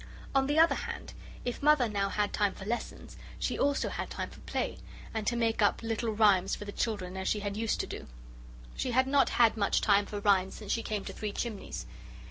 [0.33, 1.13] On the other hand,
[1.45, 4.79] if Mother now had time for lessons, she also had time for play,
[5.13, 8.07] and to make up little rhymes for the children as she used to do.
[8.75, 11.85] She had not had much time for rhymes since she came to Three Chimneys.